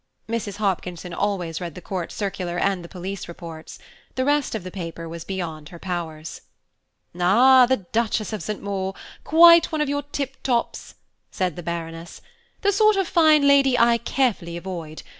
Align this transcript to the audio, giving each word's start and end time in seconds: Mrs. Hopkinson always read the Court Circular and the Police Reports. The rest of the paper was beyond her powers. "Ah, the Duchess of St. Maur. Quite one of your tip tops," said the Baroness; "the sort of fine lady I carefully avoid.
Mrs. 0.27 0.55
Hopkinson 0.55 1.13
always 1.13 1.61
read 1.61 1.75
the 1.75 1.79
Court 1.79 2.11
Circular 2.11 2.57
and 2.57 2.83
the 2.83 2.89
Police 2.89 3.27
Reports. 3.27 3.77
The 4.15 4.25
rest 4.25 4.55
of 4.55 4.63
the 4.63 4.71
paper 4.71 5.07
was 5.07 5.23
beyond 5.23 5.69
her 5.69 5.77
powers. 5.77 6.41
"Ah, 7.19 7.67
the 7.67 7.77
Duchess 7.91 8.33
of 8.33 8.41
St. 8.41 8.63
Maur. 8.63 8.95
Quite 9.23 9.71
one 9.71 9.79
of 9.79 9.89
your 9.89 10.01
tip 10.11 10.41
tops," 10.41 10.95
said 11.29 11.55
the 11.55 11.61
Baroness; 11.61 12.19
"the 12.61 12.71
sort 12.71 12.95
of 12.95 13.07
fine 13.07 13.47
lady 13.47 13.77
I 13.77 13.99
carefully 13.99 14.57
avoid. 14.57 15.03